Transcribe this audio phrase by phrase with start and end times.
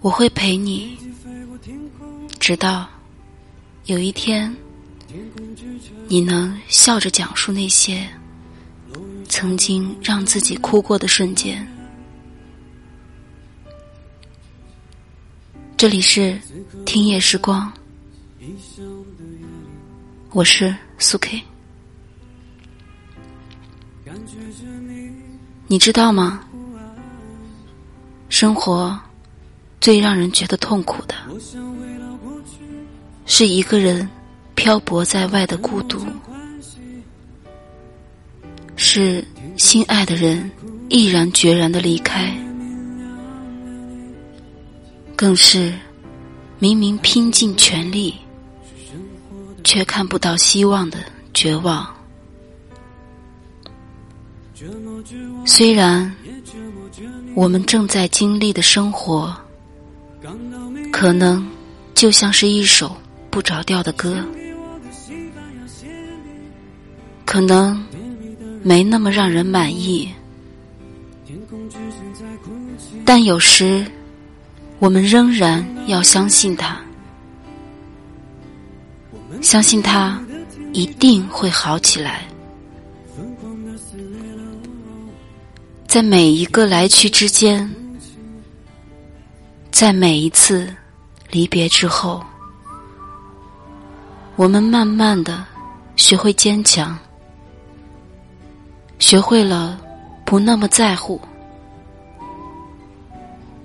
[0.00, 0.96] 我会陪你，
[2.38, 2.88] 直到
[3.86, 4.54] 有一天，
[6.06, 8.08] 你能笑着讲述那些
[9.28, 11.66] 曾经让自己哭过的瞬间。
[15.76, 16.38] 这里是
[16.86, 17.72] 听夜时光，
[20.30, 21.42] 我是苏 K。
[25.66, 26.44] 你知道吗？
[28.28, 28.98] 生活。
[29.80, 31.14] 最让人觉得痛苦的，
[33.26, 34.08] 是一个人
[34.54, 36.04] 漂泊在外的孤独，
[38.76, 39.24] 是
[39.56, 40.50] 心爱的人
[40.88, 42.36] 毅然决然的离开，
[45.14, 45.72] 更是
[46.58, 48.14] 明明拼尽全力，
[49.62, 50.98] 却看不到希望的
[51.32, 51.86] 绝望。
[55.46, 56.12] 虽然
[57.36, 59.34] 我们正在经历的生活。
[60.92, 61.46] 可能
[61.94, 62.96] 就像是一首
[63.30, 64.24] 不着调的歌，
[67.24, 67.84] 可能
[68.62, 70.12] 没那么让人满意，
[73.04, 73.86] 但有时
[74.78, 76.80] 我们仍然要相信它，
[79.40, 80.20] 相信它
[80.72, 82.26] 一定会好起来。
[85.86, 87.72] 在每一个来去之间。
[89.78, 90.74] 在每一次
[91.30, 92.20] 离别之后，
[94.34, 95.44] 我们慢慢的
[95.94, 96.98] 学会坚强，
[98.98, 99.80] 学会了
[100.24, 101.20] 不那么在乎，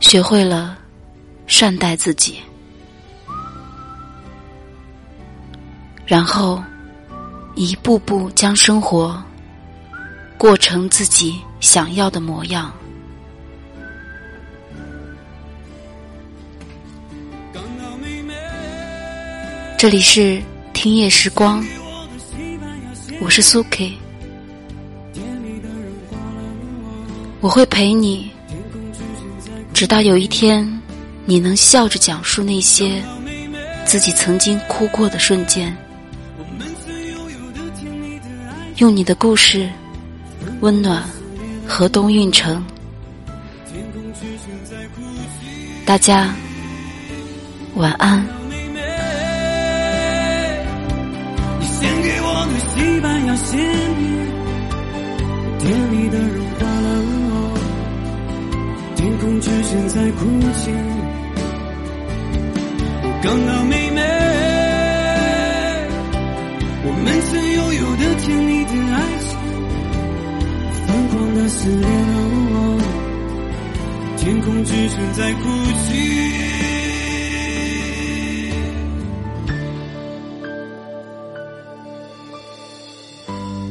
[0.00, 0.78] 学会了
[1.46, 2.40] 善待自己，
[6.06, 6.64] 然后
[7.54, 9.22] 一步步将生活
[10.38, 12.72] 过成自己想要的模样。
[19.78, 21.64] 这里是听夜时光，
[23.20, 23.92] 我是苏 K，
[27.40, 28.28] 我会陪你，
[29.72, 30.68] 直到有一天
[31.26, 33.00] 你能笑着讲述那些
[33.86, 35.72] 自己曾经哭过的瞬间，
[38.78, 39.70] 用你的故事
[40.58, 41.04] 温暖
[41.68, 42.66] 河东运城。
[45.86, 46.34] 大家
[47.76, 48.37] 晚安。
[60.68, 61.48] 哭泣。
[63.22, 64.00] 刚刚妹妹，
[66.84, 69.28] 我们曾拥有的甜蜜的爱情，
[70.86, 72.14] 疯狂的撕裂了
[72.50, 72.56] 我，
[74.16, 75.42] 天空之城在哭
[75.84, 75.88] 泣。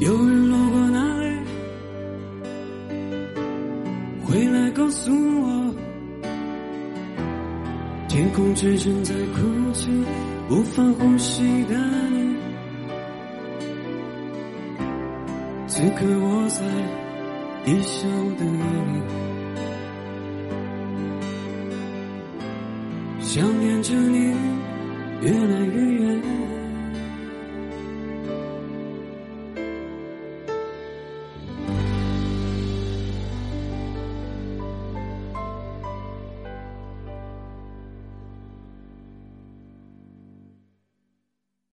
[0.00, 1.24] 有人路过那里，
[4.24, 5.65] 回来告诉我，
[8.08, 9.90] 天空之城在哭泣，
[10.48, 11.76] 无法呼吸的
[12.10, 12.36] 你。
[15.66, 16.64] 此刻我在
[17.70, 18.50] 异乡的夜
[18.86, 19.02] 里，
[23.20, 24.34] 想念着你，
[25.20, 26.22] 越来越远。